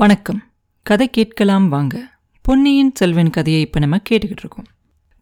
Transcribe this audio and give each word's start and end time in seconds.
வணக்கம். 0.00 0.42
கதை 0.82 1.10
கேட்கலாம் 1.10 1.68
வாங்க. 1.68 2.08
பொன்னியின் 2.42 2.92
செல்வன் 2.94 3.30
கதையை 3.30 3.60
இப்போ 3.60 3.78
நம்ம 3.78 3.96
கேட்டுக்கிட்டு 3.96 4.42
இருக்கோம். 4.42 4.66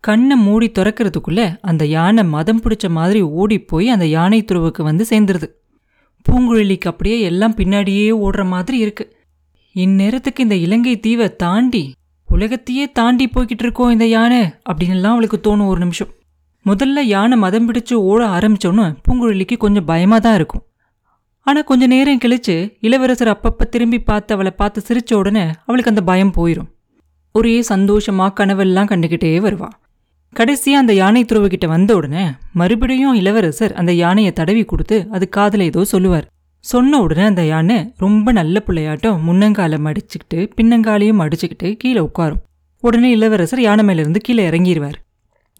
கண்ணை 0.00 0.36
மூடி 0.36 0.70
திறக்கிறதுக்குள்ளே 0.70 1.56
அந்த 1.60 1.86
யானை 1.86 2.24
மதம் 2.24 2.62
பிடிச்ச 2.62 2.88
மாதிரி 2.88 3.20
ஓடி 3.20 3.58
போய் 3.58 3.88
அந்த 3.88 4.06
யானை 4.06 4.44
துருவுக்கு 4.44 4.82
வந்து 4.82 5.06
சேர்ந்துருது. 5.10 5.48
பூங்குழலிக்கு 6.26 6.88
அப்படியே 6.92 7.20
எல்லாம் 7.20 7.54
பின்னாடியே 7.54 8.06
ஓடுற 8.24 8.46
மாதிரி 8.46 8.78
இருக்கு. 8.78 9.16
இந்நேரத்துக்கு 9.74 10.38
இந்த 10.38 10.54
இலங்கை 10.54 11.00
தீவை 11.00 11.36
தாண்டி 11.36 11.92
உலகத்தையே 12.28 12.92
தாண்டி 12.92 13.26
போய்கிட்டு 13.26 13.66
இருக்கோம் 13.66 13.90
இந்த 13.90 14.06
யானை 14.06 14.40
அப்படின்னுலாம் 14.40 15.16
அவளுக்கு 15.16 15.40
தோணும் 15.42 15.66
ஒரு 15.66 15.78
நிமிஷம். 15.78 16.08
முதல்ல 16.66 17.00
யானை 17.00 17.38
மதம் 17.38 17.72
பிடிச்சு 17.72 17.94
ஓட 17.94 18.26
ஆரம்பித்தோன்னு 18.26 18.96
பூங்குழலிக்கு 19.08 19.56
கொஞ்சம் 19.56 19.84
பயமாக 19.84 20.20
தான் 20.20 20.34
இருக்கும். 20.34 20.62
ஆனா 21.48 21.60
கொஞ்ச 21.60 21.84
நேரம் 21.86 22.22
கழிச்சு 22.24 22.54
இளவரசர் 22.80 23.30
அப்பப்ப 23.34 23.66
திரும்பி 23.74 23.98
பார்த்து 24.00 24.34
அவளை 24.34 24.52
பார்த்து 24.56 24.80
சிரிச்ச 24.88 25.14
உடனே 25.14 25.44
அவளுக்கு 25.66 25.90
அந்த 25.90 26.02
பயம் 26.02 26.32
போயிடும் 26.36 26.68
ஒரே 27.34 27.54
சந்தோஷமா 27.68 28.26
கனவெல்லாம் 28.38 28.90
கண்டுகிட்டே 28.92 29.30
வருவா. 29.46 29.68
கடைசியா 30.36 30.78
அந்த 30.80 30.92
யானை 30.92 31.22
துறவுகிட்ட 31.24 31.66
வந்த 31.66 31.90
உடனே 31.96 32.24
மறுபடியும் 32.52 33.14
இளவரசர் 33.14 33.72
அந்த 33.72 33.92
யானையை 33.92 34.32
தடவி 34.32 34.64
கொடுத்து 34.64 34.96
அது 35.10 35.28
காதுல 35.36 35.68
ஏதோ 35.70 35.84
சொல்லுவார். 35.84 36.26
சொன்ன 36.64 37.00
உடனே 37.00 37.22
அந்த 37.22 37.42
யானை 37.44 37.78
ரொம்ப 37.96 38.32
நல்ல 38.32 38.62
பிள்ளையாட்டம் 38.66 39.20
முன்னங்காலை 39.26 39.78
மடிச்சுக்கிட்டு 39.86 40.38
பின்னங்காலையும் 40.56 41.20
மடிச்சுக்கிட்டு 41.22 41.70
கீழே 41.76 42.00
உட்காரும். 42.00 42.42
உடனே 42.82 43.10
இளவரசர் 43.10 43.60
யானை 43.60 43.84
மேல 43.84 44.00
இருந்து 44.00 44.20
கீழே 44.20 44.42
இறங்கிடுவார் 44.50 44.98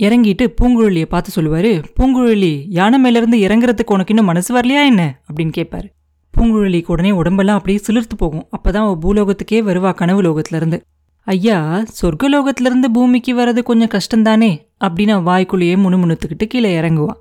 இறங்கிட்டு 0.01 0.45
பூங்குழலியை 0.61 1.05
பார்த்து 1.05 1.30
சொல்லுவார் 1.30 1.73
பூங்குழலி 1.97 2.65
யானை 2.69 2.98
மேலேருந்து 3.05 3.39
இறங்குறதுக்கு 3.47 3.95
உனக்கு 3.97 4.12
இன்னும் 4.15 4.27
மனசு 4.27 4.51
வரலையா 4.56 4.83
என்ன? 4.84 5.23
அப்படின்னு 5.29 5.52
கேட்பார். 5.52 5.87
பூங்குழலிக்கு 6.34 6.87
உடனே 6.87 7.11
உடம்பெல்லாம் 7.11 7.56
அப்படியே 7.56 7.84
சிலிர்த்து 7.87 8.16
போகும். 8.16 8.47
அப்போ 8.51 8.70
தான் 8.70 8.98
பூலோகத்துக்கே 9.03 9.61
வருவா 9.69 9.95
கனவு 9.95 10.23
லோகத்திலேருந்து. 10.23 10.80
ஐயா 11.27 11.84
சொர்க்கலோகத்திலேருந்து 12.03 12.89
பூமிக்கு 12.92 13.34
வர்றது 13.37 13.62
கொஞ்சம் 13.62 13.89
கஷ்டம்தானே? 13.89 14.50
அப்படின்னு 14.84 15.17
வாய்க்குள்ளேயே 15.28 15.77
முணுமுணுத்துக்கிட்டு 15.84 16.47
கீழே 16.47 16.81
இறங்குவான் 16.81 17.19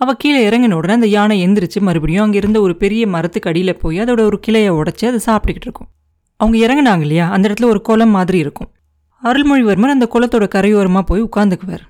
அவள் 0.00 0.16
கீழே 0.16 0.48
இறங்கின 0.48 0.72
உடனே 0.72 0.92
அந்த 0.92 1.06
யானை 1.06 1.46
எந்திரிச்சு 1.46 1.80
மறுபடியும் 1.80 2.22
அங்கே 2.22 2.38
இருந்த 2.38 2.60
ஒரு 2.60 2.76
பெரிய 2.76 3.06
மரத்துக்கு 3.06 3.48
அடியில் 3.50 3.76
போய் 3.76 3.98
அதோட 3.98 4.20
ஒரு 4.20 4.40
கிளையை 4.40 4.70
உடச்சி 4.70 5.06
அதை 5.06 5.20
சாப்பிட்டுக்கிட்டு 5.26 5.68
இருக்கும். 5.68 5.88
அவங்க 6.36 6.56
இறங்குனாங்க 6.66 7.00
இல்லையா? 7.00 7.30
அந்த 7.30 7.44
இடத்துல 7.48 7.64
ஒரு 7.64 7.80
குளம் 7.82 8.10
மாதிரி 8.10 8.38
இருக்கும். 8.38 8.70
அருள்மொழிவர்மர் 9.22 9.94
அந்த 9.94 10.06
குளத்தோட 10.14 10.46
கரையோரமாக 10.54 11.04
போய் 11.10 11.28
உட்காந்துக்குவார் 11.28 11.84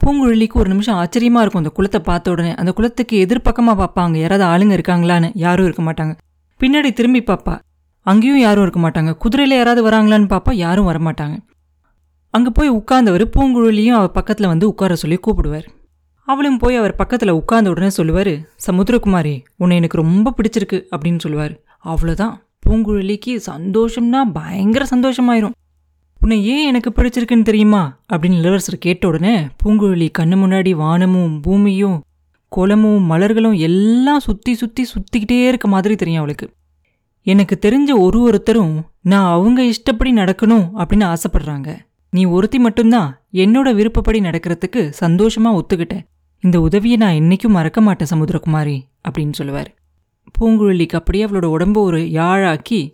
பூங்குழலிக்கு 0.00 0.56
ஒரு 0.62 0.68
நிமிஷம் 0.72 0.98
ஆச்சரியமாக 1.00 1.42
இருக்கும். 1.44 1.62
அந்த 1.62 1.72
குளத்தை 1.76 1.98
பார்த்த 2.08 2.32
உடனே 2.34 2.52
அந்த 2.60 2.70
குளத்துக்கு 2.76 3.16
எதிர்ப்பக்கமா 3.24 3.72
பார்ப்பாங்க 3.80 4.16
யாராவது 4.22 4.44
ஆளுங்க 4.52 4.74
இருக்காங்களான்னு. 4.78 5.28
யாரும் 5.44 5.66
இருக்க 5.68 5.82
மாட்டாங்க. 5.88 6.12
பின்னாடி 6.60 6.90
திரும்பி 6.98 7.20
பார்ப்பா 7.30 7.54
அங்கேயும் 8.06 8.42
யாரும் 8.46 8.64
இருக்க 8.66 8.80
மாட்டாங்க. 8.84 9.10
குதிரையில் 9.22 9.56
யாராவது 9.58 9.82
வராங்களான்னு 9.88 10.30
பார்ப்பா 10.32 10.54
யாரும் 10.64 10.88
வரமாட்டாங்க 10.90 11.36
அங்கே 12.34 12.50
போய் 12.56 12.70
உட்கார்ந்தவர் 12.78 13.24
பூங்குழலியும் 13.36 13.98
அவர் 13.98 14.16
பக்கத்தில் 14.18 14.50
வந்து 14.52 14.66
உட்கார 14.72 14.96
சொல்லி 15.02 15.16
கூப்பிடுவார். 15.26 15.66
அவளும் 16.28 16.58
போய் 16.62 16.80
அவர் 16.80 16.98
பக்கத்தில் 17.00 17.36
உட்கார்ந்த 17.38 17.72
உடனே 17.74 17.90
சொல்லுவார் 17.98 18.34
சமுத்திரகுமாரி 18.66 19.34
உன்னை 19.62 19.76
எனக்கு 19.80 20.02
ரொம்ப 20.04 20.34
பிடிச்சிருக்கு 20.38 20.78
அப்படின்னு 20.92 21.22
சொல்லுவார். 21.24 21.54
அவ்வளோதான் 21.84 22.34
பூங்குழலிக்கு 22.66 23.32
சந்தோஷம்னா 23.50 24.20
பயங்கர 24.38 24.84
சந்தோஷமாயிரும். 24.94 25.56
உன்னை 26.22 26.46
ஏன் 26.46 26.66
எனக்கு 26.66 26.90
பிடிச்சிருக்குன்னு 26.90 27.42
தெரியுமா? 27.42 27.98
அப்படின்னு 28.12 28.38
இளவரசர் 28.38 28.78
கேட்ட 28.78 29.08
உடனே 29.08 29.36
பூங்குழலி 29.40 30.08
கண்ணு 30.18 30.36
முன்னாடி 30.42 30.70
வானமும் 30.70 31.40
பூமியும் 31.40 32.02
குளமும் 32.48 33.10
மலர்களும் 33.10 33.58
எல்லாம் 33.58 34.20
சுற்றி 34.20 34.54
சுற்றி 34.54 34.86
சுற்றிக்கிட்டே 34.92 35.46
இருக்க 35.46 35.68
மாதிரி 35.68 35.94
தெரியும் 35.94 36.20
அவளுக்கு. 36.20 36.50
எனக்கு 37.22 37.58
தெரிஞ்ச 37.66 38.00
ஒரு 38.00 38.20
ஒருத்தரும் 38.20 38.82
நான் 39.00 39.32
அவங்க 39.32 39.64
இஷ்டப்படி 39.64 40.12
நடக்கணும் 40.12 40.70
அப்படின்னு 40.74 41.14
ஆசைப்படுறாங்க. 41.14 41.78
நீ 42.10 42.24
ஒருத்தி 42.24 42.58
மட்டும்தான் 42.58 43.20
என்னோட 43.32 43.74
விருப்பப்படி 43.74 44.20
நடக்கிறதுக்கு 44.20 44.92
சந்தோஷமா 45.00 45.58
ஒத்துக்கிட்டேன். 45.60 46.06
இந்த 46.40 46.60
உதவியை 46.60 46.96
நான் 46.96 47.14
என்னைக்கும் 47.14 47.48
மறக்க 47.48 47.80
மாட்டேன் 47.80 48.08
சமுத்திரகுமாரி 48.14 48.80
அப்படின்னு 49.08 49.32
சொல்லுவார். 49.32 49.74
பூங்குழலிக்கு 50.38 50.98
அப்படியே 51.00 51.24
அவளோட 51.24 51.46
உடம்ப 51.58 51.76
ஒரு 51.76 51.98
யாழாக்கி 51.98 52.92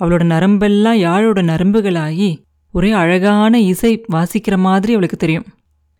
அவளோட 0.00 0.22
நரம்பெல்லாம் 0.24 0.98
யாழோட 0.98 1.42
நரம்புகளாகி 1.42 2.43
ஒரே 2.76 2.90
அழகான 2.90 3.60
இசை 3.60 3.90
வாசிக்கிற 4.12 4.54
மாதிரி 4.58 4.92
அவளுக்கு 4.92 5.16
தெரியும். 5.16 5.44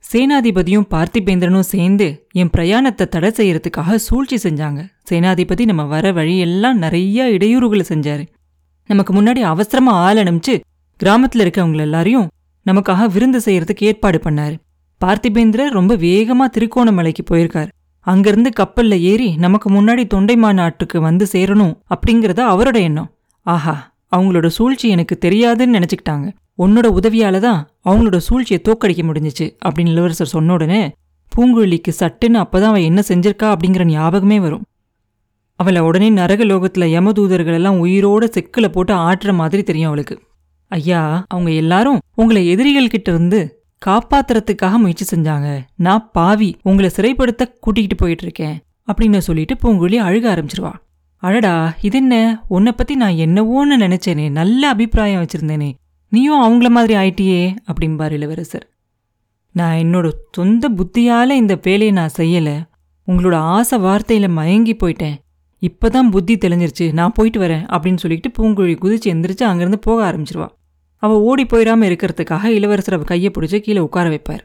சேனாதிபதியும் 0.04 0.86
பார்த்திபேந்திரனும் 0.94 1.70
சேர்ந்து 1.72 2.06
என் 2.32 2.50
பிரயாணத்தை 2.56 3.04
தடை 3.08 3.30
செய்யறதுக்காக 3.38 3.94
சூழ்ச்சி 4.06 4.36
செஞ்சாங்க. 4.42 4.80
சேனாதிபதி 5.10 5.64
நம்ம 5.64 5.84
வர 5.84 6.12
வழியெல்லாம் 6.12 6.78
நிறைய 6.78 7.26
இடையூறுகளை 7.36 7.84
செஞ்சாரு. 7.92 8.24
நமக்கு 8.90 9.12
முன்னாடி 9.14 9.40
அவசரமா 9.52 9.92
ஆள் 10.06 10.20
அனுப்பிச்சு 10.22 10.54
கிராமத்துல 11.00 11.44
இருக்கவங்க 11.44 11.86
எல்லாரையும் 11.86 12.28
நமக்காக 12.66 13.06
விருந்து 13.06 13.40
செய்யறதுக்கு 13.44 13.88
ஏற்பாடு 13.90 14.20
பண்ணாரு. 14.24 14.56
பார்த்திபேந்திரர் 15.00 15.76
ரொம்ப 15.78 15.96
வேகமா 15.96 16.46
திருக்கோணமலைக்கு 16.56 17.24
போயிருக்கார். 17.30 17.72
அங்கிருந்து 18.06 18.50
கப்பல்ல 18.60 18.94
ஏறி 19.12 19.36
நமக்கு 19.36 19.68
முன்னாடி 19.70 20.04
தொண்டைமா 20.14 20.52
நாட்டுக்கு 20.54 21.00
வந்து 21.00 21.26
சேரணும் 21.32 21.74
அப்படிங்கிறத 21.94 22.40
அவரோட 22.52 22.78
எண்ணம். 22.88 23.10
ஆஹா 23.46 23.74
அவங்களோட 24.16 24.46
சூழ்ச்சி 24.46 24.88
எனக்கு 24.88 25.14
தெரியாதுன்னு 25.24 25.76
நினைச்சுக்கிட்டாங்க. 25.78 26.26
உன்னோட 26.59 26.87
உதவியால 27.00 27.38
தான் 27.38 27.69
அவங்களோட 27.84 28.16
சூழ்ச்சியை 28.16 28.62
தோக்கடிக்க 28.69 29.03
முடிஞ்சிச்சு 29.09 29.56
அப்படின்னு 29.65 29.88
இளவரசர் 29.88 30.26
சொன்ன 30.26 30.53
உடனே 30.53 30.92
பூங்குழலிக்கு 31.37 31.92
சட்டுன்னு 31.98 32.42
அப்பதான் 32.42 32.70
அவன் 32.72 32.82
என்ன 32.82 33.03
செஞ்சிருக்கா? 33.09 33.54
அப்படிங்கிற 33.54 33.84
ஞாபகமே 33.84 34.41
வரும். 34.41 34.62
அவளை 35.56 35.81
உடனே 35.81 36.10
நரக 36.10 36.44
லோகத்துல 36.44 36.84
யமதூதர்கள் 36.84 37.53
எல்லாம் 37.53 37.84
உயிரோட 37.84 38.28
செக்குல 38.37 38.69
போட்டு 38.69 38.94
ஆட்டுற 38.94 39.34
மாதிரி 39.34 39.62
தெரியும் 39.62 39.87
அவளுக்கு. 39.87 40.22
ஐயா 40.69 41.25
அவங்க 41.28 41.50
எல்லாரும் 41.50 41.98
உங்களை 42.14 42.48
எதிரிகள் 42.48 42.88
கிட்ட 42.88 43.10
இருந்து 43.10 43.64
காப்பாத்துறதுக்காக 43.87 44.76
முயற்சி 44.76 45.16
செஞ்சாங்க. 45.16 45.60
நான் 45.76 46.10
பாவி 46.12 46.56
உங்களை 46.62 46.91
சிறைப்படுத்த 46.97 47.43
கூட்டிகிட்டு 47.43 47.97
போயிட்டு 47.97 48.22
இருக்கேன் 48.22 48.56
அப்படின்னு 48.93 49.19
சொல்லிட்டு 49.19 49.54
பூங்குழலி 49.62 49.98
அழுக 50.00 50.26
ஆரம்பிச்சிருவா. 50.34 50.72
அழடா 51.19 51.75
இது 51.81 51.98
என்ன? 51.98 52.44
உன்னை 52.48 52.72
பத்தி 52.72 52.94
நான் 52.94 53.12
என்னவோன்னு 53.12 53.76
நினைச்சேனே 53.78 54.31
நல்ல 54.31 54.69
அபிப்பிராயம் 54.69 55.22
வச்சிருந்தேனே 55.22 55.75
நீயும் 56.14 56.42
அவங்கள 56.44 56.69
மாதிரி 56.69 56.94
ஆயிட்டியே 56.94 57.42
அப்படிம்பார் 57.66 58.12
இளவரசர். 58.12 58.66
நான் 59.54 59.76
என்னோட 59.78 60.06
சொந்த 60.30 60.70
புத்தியால 60.70 61.30
இந்த 61.30 61.54
வேலையை 61.62 61.91
நான் 61.91 62.16
செய்யல. 62.19 62.50
உங்களோட 63.06 63.34
ஆசை 63.34 63.78
வார்த்தையில 63.78 64.28
மயங்கி 64.28 64.75
போயிட்டேன். 64.75 65.16
இப்பதான் 65.62 66.10
புத்தி 66.10 66.34
தெளிஞ்சிருச்சு. 66.36 66.86
நான் 66.92 67.14
போயிட்டு 67.14 67.41
வரேன் 67.41 67.64
அப்படின்னு 67.75 67.97
சொல்லிட்டு 67.97 68.30
பூங்குழி 68.38 68.75
குதிச்சு 68.82 69.10
எந்திரிச்சு 69.12 69.44
அங்கேருந்து 69.50 69.80
போக 69.86 70.00
ஆரம்பிச்சிருவா. 70.08 70.48
அவள் 71.02 71.25
ஓடி 71.28 71.44
போயிடாம 71.44 71.86
இருக்கிறதுக்காக 71.88 72.44
இளவரசர் 72.58 72.94
அவ 72.94 73.04
கையை 73.04 73.31
பிடிச்சி 73.31 73.58
கீழே 73.58 73.78
உட்கார 73.78 74.08
வைப்பார். 74.08 74.44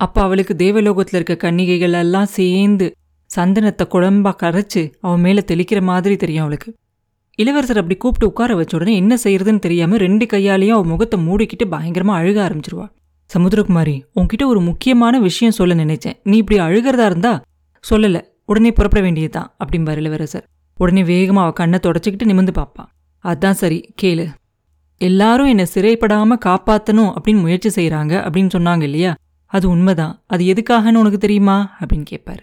அப்ப 0.00 0.22
அவளுக்கு 0.22 0.54
தேவலோகத்துல 0.58 1.18
இருக்க 1.18 1.34
கன்னிகைகள் 1.36 1.92
எல்லாம் 1.92 2.30
சேர்ந்து 2.38 2.86
சந்தனத்தை 3.30 3.84
குழம்பா 3.88 4.32
கரைச்சு 4.42 4.82
அவன் 5.00 5.20
மேல 5.20 5.42
தெளிக்கிற 5.46 5.80
மாதிரி 5.82 6.16
தெரியும் 6.16 6.42
அவளுக்கு. 6.42 6.70
இளவரசர் 7.38 7.76
அப்படி 7.76 7.96
கூப்பிட்டு 7.98 8.26
உட்கார 8.26 8.54
வச்ச 8.54 8.76
உடனே 8.76 8.96
என்ன 8.96 9.14
செய்யறதுன்னு 9.24 9.58
தெரியாம 9.58 9.96
ரெண்டு 9.96 10.24
கையாலேயும் 10.26 10.76
அவள் 10.76 10.90
முகத்தை 10.90 11.26
மூடிக்கிட்டு 11.26 11.64
பயங்கரமா 11.70 12.14
அழுக 12.20 12.38
ஆரம்பிச்சிருவா. 12.46 12.86
சமுத்திரகுமாரி 13.30 13.96
உன்கிட்ட 14.16 14.44
ஒரு 14.44 14.60
முக்கியமான 14.60 15.20
விஷயம் 15.20 15.54
சொல்ல 15.54 15.74
நினைச்சேன். 15.74 16.18
நீ 16.22 16.36
இப்படி 16.36 16.60
அழுகிறதா 16.60 17.04
இருந்தா 17.04 17.42
சொல்லல. 17.84 18.20
உடனே 18.44 18.72
புறப்பட 18.72 19.02
வேண்டியதுதான் 19.02 19.56
அப்படிம்பார் 19.58 19.96
இளவரசர். 19.96 20.46
உடனே 20.78 21.02
வேகமா 21.02 21.42
அவ 21.44 21.50
கண்ணை 21.50 21.78
தொடச்சிக்கிட்டு 21.82 22.28
நிமிந்து 22.30 22.50
பார்ப்பான் 22.50 22.90
அதான் 23.24 23.58
சரி 23.62 23.94
கேளு. 24.02 24.26
எல்லாரும் 25.00 25.46
என்னை 25.46 25.66
சிறைப்படாம 25.74 26.36
காப்பாத்தணும் 26.44 27.12
அப்படின்னு 27.16 27.40
முயற்சி 27.40 27.70
செய்யறாங்க 27.76 28.12
அப்படின்னு 28.26 28.50
சொன்னாங்க 28.56 28.82
இல்லையா? 28.82 29.14
அது 29.46 29.68
உண்மைதான். 29.68 30.22
அது 30.26 30.44
எதுக்காகன்னு 30.44 30.94
உனக்கு 30.94 31.18
தெரியுமா? 31.18 31.56
அப்படின்னு 31.80 32.04
கேட்பாரு 32.10 32.42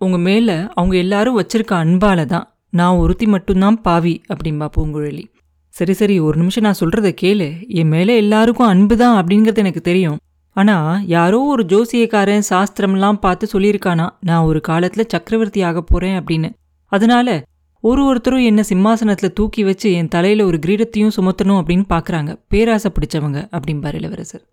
உங்க 0.00 0.18
மேல 0.18 0.68
அவங்க 0.74 0.96
எல்லாரும் 0.96 1.38
வச்சிருக்க 1.40 1.72
அன்பால 1.82 2.24
தான் 2.24 2.46
நான் 2.70 2.96
ஒருத்தி 2.96 3.26
மட்டும்தான் 3.26 3.80
பாவி 3.80 4.22
அப்படிம்பா 4.34 4.66
பூங்குழலி. 4.76 5.24
சரி 5.68 5.92
சரி 5.92 6.20
ஒரு 6.20 6.36
நிமிஷம் 6.38 6.62
நான் 6.62 6.80
சொல்கிறத 6.80 7.10
கேளு. 7.22 7.68
என் 7.68 7.88
மேலே 7.88 8.16
எல்லாருக்கும் 8.16 8.66
அன்பு 8.66 8.96
தான் 8.96 9.24
அப்படிங்கிறது 9.24 9.54
எனக்கு 9.54 9.80
தெரியும். 9.80 10.16
ஆனால் 10.52 11.06
யாரோ 11.06 11.40
ஒரு 11.40 11.62
ஜோசியக்காரன் 11.62 12.42
சாஸ்திரம்லாம் 12.50 13.12
பார்த்து 13.12 13.48
சொல்லியிருக்கானா 13.52 14.08
நான் 14.20 14.44
ஒரு 14.44 14.60
காலத்துல 14.68 15.04
சக்கரவர்த்தி 15.06 15.62
ஆக 15.62 15.82
போறேன் 15.82 16.24
அப்படின்னு. 16.24 16.50
அதனால 16.86 17.42
ஒரு 17.80 18.04
ஒருத்தரும் 18.04 18.44
என்னை 18.44 18.64
சிம்மாசனத்துல 18.68 19.32
தூக்கி 19.32 19.64
வச்சு 19.64 19.92
என் 19.92 20.08
தலையில் 20.08 20.40
ஒரு 20.40 20.58
கிரீடத்தையும் 20.66 21.14
சுமத்தணும் 21.16 21.60
அப்படின்னு 21.60 21.84
பாக்குறாங்க. 21.88 22.40
பேராசை 22.48 22.90
பிடிச்சவங்க 22.94 23.48
அப்படிம்பார் 23.58 23.94
இளவரசர். 23.94 24.44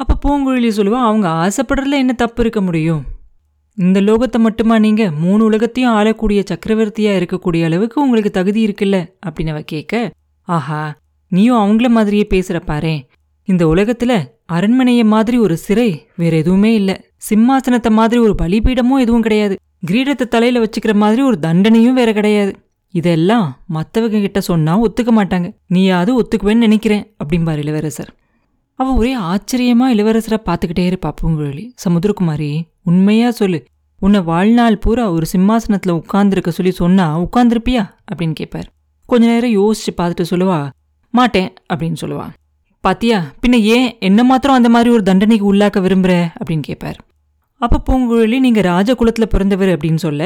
அப்ப 0.00 0.16
பூங்குழலி 0.24 0.70
சொல்லுவா 0.78 1.00
அவங்க 1.02 1.28
ஆசைப்படுறதுல 1.28 1.90
என்ன 1.90 2.12
தப்பு 2.12 2.40
இருக்க 2.40 2.60
முடியும்? 2.60 3.04
இந்த 3.78 4.00
லோகத்தை 4.00 4.38
மட்டுமா 4.38 4.78
நீங்க? 4.78 5.10
மூணு 5.10 5.44
உலகத்தையும் 5.44 5.92
ஆளக்கூடிய 5.92 6.42
சக்கரவர்த்தியா 6.50 7.12
இருக்கக்கூடிய 7.20 7.64
அளவுக்கு 7.64 8.02
உங்களுக்கு 8.02 8.30
தகுதி 8.30 8.66
இருக்குல்ல? 8.66 9.12
அப்படின்னு 9.26 9.48
அவ 9.48 9.60
கேட்க 9.60 10.12
ஆஹா 10.42 10.96
நீயும் 11.28 11.56
அவங்கள 11.56 11.88
மாதிரியே 11.88 12.26
பேசுற 12.30 12.60
பாரேன் 12.66 13.00
இந்த 13.44 13.66
உலகத்துல 13.66 14.12
அரண்மனைய 14.52 15.04
மாதிரி 15.04 15.38
ஒரு 15.38 15.56
சிறை 15.56 16.08
வேற 16.16 16.36
எதுவுமே 16.36 16.74
இல்ல. 16.74 17.04
சிம்மாசனத்தை 17.30 17.90
மாதிரி 17.90 18.20
ஒரு 18.20 18.34
பலிபீடமும் 18.42 19.00
எதுவும் 19.00 19.22
கிடையாது. 19.22 19.58
கிரீடத்தை 19.86 20.28
தலையில 20.28 20.64
வச்சுக்கிற 20.64 20.94
மாதிரி 20.94 21.22
ஒரு 21.22 21.38
தண்டனையும் 21.42 21.92
வேற 21.92 22.12
கிடையாது. 22.12 22.52
இதெல்லாம் 22.94 23.64
மற்றவங்க 23.74 24.20
கிட்ட 24.20 24.40
சொன்னா 24.40 24.82
ஒத்துக்க 24.82 25.10
மாட்டாங்க. 25.16 25.54
நீயாவது 25.66 26.12
ஒத்துக்குவேன்னு 26.20 26.64
நினைக்கிறேன் 26.66 27.16
அப்படிம்பார் 27.24 27.58
இளவரசர். 27.58 28.12
அவன் 28.78 28.96
ஒரே 28.96 29.18
ஆச்சரியமா 29.18 29.86
இளவரசரை 29.94 30.38
பார்த்துக்கிட்டே 30.46 30.84
இருப்பா 30.90 31.10
பூங்குழலி. 31.20 31.64
சமுத்திரகுமாரி 31.84 32.62
உண்மையா 32.84 33.30
சொல்லு. 33.30 33.64
உன்னை 34.02 34.20
வாழ்நாள் 34.20 34.78
பூரா 34.78 35.10
ஒரு 35.10 35.26
சிம்மாசனத்துல 35.32 35.92
உட்கார்ந்துருக்க 36.00 36.48
சொல்லி 36.48 36.72
சொன்னா 36.72 37.20
உட்கார்ந்துருப்பியா? 37.20 37.82
அப்படின்னு 38.08 38.32
கேட்பார் 38.32 38.68
கொஞ்ச 39.06 39.26
நேரம் 39.26 39.54
யோசிச்சு 39.58 39.90
பார்த்துட்டு 39.96 40.24
சொல்லுவா 40.30 40.58
மாட்டேன் 41.14 41.52
அப்படின்னு 41.72 41.96
சொல்லுவா. 42.00 42.26
பாத்தியா 42.84 43.18
பின்ன 43.42 43.54
ஏன் 43.76 43.96
என்ன 44.00 44.24
மாத்திரம் 44.24 44.56
அந்த 44.56 44.68
மாதிரி 44.68 44.90
ஒரு 44.90 45.02
தண்டனைக்கு 45.02 45.54
உள்ளாக்க 45.54 45.78
விரும்புற? 45.86 46.12
அப்படின்னு 46.38 46.60
கேட்பார் 46.60 46.98
அப்ப 47.60 47.82
பூங்குழலி 47.88 48.38
நீங்க 48.40 48.60
ராஜகுலத்துல 48.60 49.24
பிறந்தவர் 49.24 49.68
அப்படின்னு 49.68 50.00
சொல்ல 50.06 50.22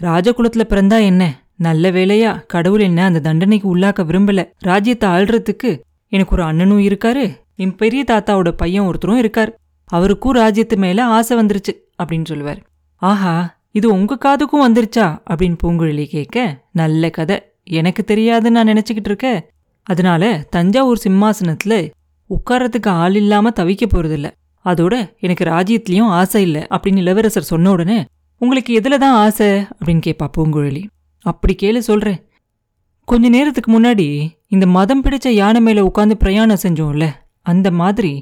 ராஜகுலத்துல 0.00 0.64
பிறந்தா 0.68 0.98
என்ன? 1.00 1.22
நல்ல 1.56 1.90
வேலையா 1.90 2.30
கடவுள் 2.46 2.80
என்ன 2.80 3.04
அந்த 3.04 3.20
தண்டனைக்கு 3.20 3.76
உள்ளாக்க 3.76 4.00
விரும்பல? 4.10 4.40
ராஜ்யத்தை 4.58 5.08
ஆள்றதுக்கு 5.10 5.70
எனக்கு 6.12 6.34
ஒரு 6.34 6.42
அண்ணனும் 6.42 6.80
இருக்காரு 6.80 7.24
என் 7.56 7.74
பெரிய 7.74 8.04
தாத்தாவோட 8.06 8.50
பையன் 8.50 8.84
ஒருத்தரும் 8.84 9.18
இருக்கார். 9.18 9.58
அவருக்கும் 9.84 10.34
ராஜ்யத்து 10.34 10.76
மேல 10.76 11.04
ஆசை 11.04 11.36
வந்துருச்சு 11.36 11.72
அப்படின்னு 12.02 12.24
சொல்லுவார். 12.24 12.62
ஆஹா 12.96 13.58
இது 13.70 13.92
உங்க 13.92 14.18
காதுக்கும் 14.24 14.64
வந்துருச்சா? 14.68 15.18
அப்படின்னு 15.30 15.56
பூங்குழலி 15.62 16.06
கேட்க 16.06 16.64
நல்ல 16.72 17.10
கதை. 17.10 17.42
எனக்கு 17.64 18.04
தெரியாதுன்னு 18.06 18.50
நான் 18.50 18.68
நினைச்சுக்கிட்டு 18.68 19.04
இருக்க. 19.04 19.50
அதனால 19.82 20.46
தஞ்சாவூர் 20.50 21.00
சிம்மாசனத்துல 21.04 21.90
உட்கார்றதுக்கு 22.30 22.88
ஆள் 22.88 23.14
இல்லாம 23.14 23.48
தவிக்க 23.48 23.82
போறதில்ல. 23.86 24.30
அதோட 24.64 25.16
எனக்கு 25.18 25.44
ராஜ்யத்திலயும் 25.44 26.06
ஆசை 26.06 26.42
இல்லை 26.42 26.66
அப்படின்னு 26.70 26.96
இளவரசர் 26.96 27.42
சொன்ன 27.42 27.70
உடனே 27.70 28.04
உங்களுக்கு 28.38 28.80
எதுல 28.80 28.96
தான் 28.96 29.14
ஆசை? 29.14 29.46
அப்படின்னு 29.48 30.00
கேட்பா 30.06 30.28
பூங்குழலி. 30.38 30.84
அப்படி 31.20 31.54
கேளு 31.62 31.78
சொல்றேன். 31.78 32.24
கொஞ்ச 33.04 33.28
நேரத்துக்கு 33.28 33.80
முன்னாடி 33.80 34.28
இந்த 34.48 34.66
மதம் 34.66 35.02
பிடிச்ச 35.02 35.28
யானை 35.28 35.60
மேல 35.60 35.82
உட்காந்து 35.82 36.14
பிரயாணம் 36.14 36.56
செஞ்சோம்ல 36.62 37.08
அந்த 37.46 37.68
மாதிரி 37.80 38.12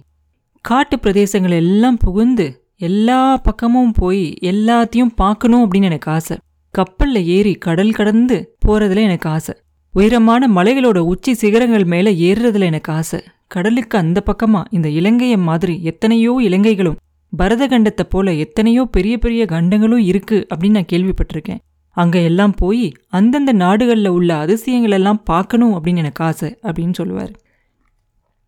காட்டு 0.64 0.96
பிரதேசங்கள் 0.96 1.54
எல்லாம் 1.62 1.96
புகுந்து 1.96 2.46
எல்லா 2.88 3.20
பக்கமும் 3.36 3.92
போய் 3.92 4.24
எல்லாத்தையும் 4.50 5.12
பார்க்கணும் 5.14 5.62
அப்படின்னு 5.64 5.88
எனக்கு 5.90 6.10
ஆசை. 6.10 6.36
கப்பல்ல 6.74 7.18
ஏறி 7.34 7.52
கடல் 7.66 7.92
கடந்து 7.92 8.36
போறதுல 8.66 9.02
எனக்கு 9.08 9.28
ஆசை. 9.28 9.54
உயரமான 9.94 10.48
மலைகளோட 10.48 10.98
உச்சி 11.12 11.32
சிகரங்கள் 11.34 11.84
மேல 11.84 12.10
ஏறுறதுல 12.28 12.68
எனக்கு 12.70 12.92
ஆசை. 12.92 13.20
கடலுக்கு 13.46 13.96
அந்த 13.98 14.18
பக்கமா 14.26 14.60
இந்த 14.70 14.88
இலங்கையை 14.88 15.38
மாதிரி 15.48 15.74
எத்தனையோ 15.82 16.34
இலங்கைகளும் 16.42 17.00
பரதகண்டத்தை 17.32 18.04
போல 18.08 18.32
எத்தனையோ 18.44 18.82
பெரிய 18.96 19.14
பெரிய 19.18 19.42
கண்டங்களும் 19.46 20.04
இருக்கு 20.10 20.38
அப்படின்னு 20.50 20.78
நான் 20.78 20.92
கேள்விப்பட்டிருக்கேன். 20.92 21.62
அங்க 21.96 22.16
எல்லாம் 22.30 22.54
போய் 22.54 22.86
அந்தந்த 23.08 23.52
நாடுகள்ல 23.52 24.08
உள்ள 24.08 24.30
அதிசயங்கள் 24.36 24.96
எல்லாம் 24.98 25.22
பார்க்கணும் 25.22 25.74
அப்படின்னு 25.74 26.02
எனக்கு 26.04 26.24
ஆசை 26.24 26.50
அப்படின்னு 26.62 26.94
சொல்லுவார். 27.00 27.32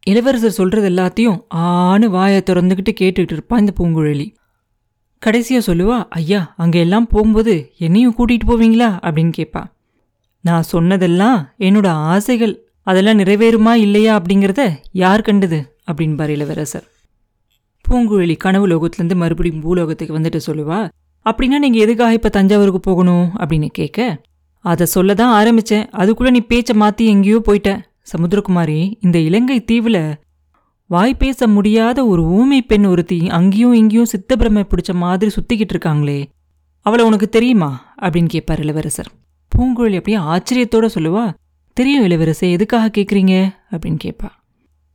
இளவரசர் 0.07 0.59
சொல்கிறது 0.59 0.89
எல்லாத்தையும் 0.91 1.39
ஆணு 1.67 2.07
வாயை 2.11 2.41
திறந்துக்கிட்டு 2.49 2.93
கேட்டுக்கிட்டு 3.01 3.37
இருப்பான் 3.37 3.63
இந்த 3.63 3.73
பூங்குழலி. 3.79 4.27
கடைசியாக 5.23 5.63
சொல்லுவா 5.69 5.99
ஐயா 6.19 6.41
அங்கே 6.63 6.79
எல்லாம் 6.79 7.07
போகும்போது 7.07 7.55
என்னையும் 7.87 8.17
கூட்டிகிட்டு 8.19 8.49
போவீங்களா? 8.51 8.89
அப்படின்னு 9.07 9.33
கேட்பா 9.39 9.63
நான் 10.45 10.67
சொன்னதெல்லாம் 10.73 11.39
என்னோட 11.67 11.89
ஆசைகள் 12.13 12.55
அதெல்லாம் 12.87 13.19
நிறைவேறுமா 13.19 13.73
இல்லையா 13.85 14.13
அப்படிங்கிறத 14.19 14.65
யார் 15.03 15.27
கண்டது? 15.29 15.61
அப்படின்பார் 15.91 16.33
இளவரசர். 16.35 16.87
பூங்குழலி 17.85 18.37
கனவு 18.45 18.67
லோகத்துலேருந்து 18.69 19.19
மறுபடியும் 19.23 19.65
பூலோகத்துக்கு 19.65 20.17
வந்துட்டு 20.19 20.41
சொல்லுவா 20.49 20.81
அப்படின்னா 21.27 21.59
நீங்கள் 21.65 21.85
எதுக்காக 21.87 22.19
இப்போ 22.19 22.29
தஞ்சாவூருக்கு 22.29 22.81
போகணும்? 22.81 23.27
அப்படின்னு 23.41 23.69
கேட்க 23.81 23.99
அதை 24.65 24.85
சொல்ல 24.87 25.15
தான் 25.15 25.35
ஆரம்பித்தேன் 25.39 25.89
அதுக்குள்ளே 26.01 26.31
நீ 26.31 26.41
பேச்சை 26.53 26.75
மாற்றி 26.83 27.05
எங்கேயோ 27.07 27.39
போயிட்ட. 27.49 27.71
சமுத்திரகுமாரி 28.13 28.95
இந்த 29.01 29.19
இலங்கை 29.19 29.65
தீவுல 29.73 29.99
வாய் 30.87 31.15
பேச 31.15 31.49
முடியாத 31.49 32.07
ஒரு 32.07 32.23
ஊமை 32.25 32.63
பெண் 32.63 32.85
ஒருத்தி 32.85 33.29
அங்கேயும் 33.29 33.73
இங்கேயும் 33.73 34.11
சித்தப்பிரமை 34.11 34.63
பிடிச்ச 34.69 34.95
மாதிரி 34.95 35.31
சுத்திக்கிட்டு 35.37 35.75
இருக்காங்களே 35.75 36.25
அவளை 36.81 37.05
உனக்கு 37.05 37.29
தெரியுமா? 37.29 37.97
அப்படின்னு 38.01 38.29
கேட்பார் 38.29 38.61
இளவரசர். 38.61 39.11
பூங்குழலி 39.53 39.97
அப்படியே 39.97 40.19
ஆச்சரியத்தோட 40.33 40.89
சொல்லுவா 40.95 41.35
தெரியும் 41.73 42.05
இளவரசே 42.05 42.51
எதுக்காக 42.51 43.01
கேட்குறீங்க 43.01 43.35
அப்படின்னு 43.71 43.99
கேட்பா 44.05 44.29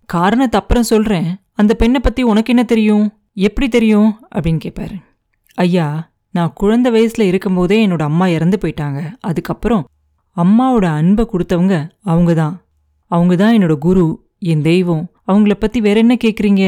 காரணத்தை 0.06 0.60
அப்புறம் 0.60 0.84
சொல்றேன். 0.84 1.36
அந்த 1.54 1.74
பெண்ணை 1.74 2.00
பத்தி 2.00 2.22
உனக்கு 2.24 2.54
என்ன 2.54 2.64
தெரியும்? 2.64 3.14
எப்படி 3.34 3.70
தெரியும்? 3.70 4.20
அப்படின்னு 4.36 4.60
கேட்பாரு 4.66 4.98
ஐயா 5.54 6.12
நான் 6.32 6.54
குழந்தை 6.54 6.92
வயசுல 6.92 7.22
இருக்கும்போதே 7.22 7.88
என்னோட 7.88 8.02
அம்மா 8.02 8.28
இறந்து 8.28 8.58
போயிட்டாங்க. 8.62 9.14
அதுக்கப்புறம் 9.20 9.88
அம்மாவோட 10.38 10.86
அன்பை 10.86 11.26
கொடுத்தவங்க 11.26 11.90
அவங்க 12.04 12.34
தான் 12.34 12.62
அவங்க 13.12 13.36
தான் 13.36 13.56
என்னோட 13.58 13.74
குரு 13.74 14.06
என் 14.40 14.62
தெய்வம். 14.62 15.12
அவங்கள 15.28 15.54
பத்தி 15.54 15.82
வேற 15.82 16.00
என்ன 16.00 16.18
கேட்குறீங்க 16.24 16.64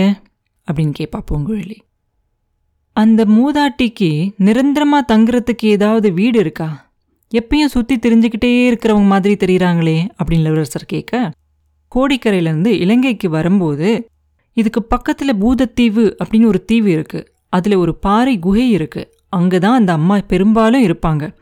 அப்படின்னு 0.68 0.94
கேட்பா 1.00 1.20
பூங்குழலி. 1.32 1.78
அந்த 2.96 3.26
மூதாட்டிக்கு 3.26 4.10
நிரந்தரமா 4.40 5.00
தங்குறதுக்கு 5.12 5.66
ஏதாவது 5.76 6.14
வீடு 6.14 6.40
இருக்கா? 6.40 6.70
எப்பயும் 7.32 7.66
சுத்தி 7.66 7.96
தெரிஞ்சுக்கிட்டே 7.96 8.52
இருக்கிறவங்க 8.70 9.06
மாதிரி 9.06 9.36
தெரிகிறாங்களே 9.36 9.98
அப்படின்னு 10.18 10.40
இளவரசர் 10.40 10.86
கேட்க 10.86 11.32
கோடிக்கரையிலேருந்து 11.96 12.68
இலங்கைக்கு 12.68 13.30
வரும்போது 13.30 13.90
இதுக்கு 14.58 14.82
பக்கத்துல 14.96 15.32
பூதத்தீவு 15.40 16.06
அப்படின்னு 16.24 16.46
ஒரு 16.46 16.66
தீவு 16.66 16.92
இருக்கு. 16.92 17.34
அதுல 17.50 17.78
ஒரு 17.78 17.96
பாறை 17.96 18.40
குகை 18.40 18.72
இருக்கு. 18.72 19.04
அங்க 19.30 19.60
தான் 19.60 19.78
அந்த 19.80 19.92
அம்மா 19.92 20.18
பெரும்பாலும் 20.28 20.84
இருப்பாங்க. 20.84 21.34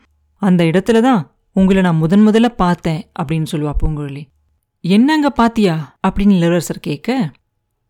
அந்த 0.42 0.64
இடத்துல 0.64 1.02
தான் 1.02 1.22
உங்களை 1.54 1.82
நான் 1.82 1.96
முதன் 1.96 2.28
முதல்ல 2.28 2.50
பார்த்தேன் 2.58 3.02
அப்படின்னு 3.20 3.46
சொல்லுவா 3.52 3.74
பூங்குழலி. 3.84 4.24
என்னங்க 4.84 5.30
பாத்தியா? 5.30 5.98
அப்படின்னு 6.08 6.36
இளவரசர் 6.36 6.80
கேட்க 6.80 7.32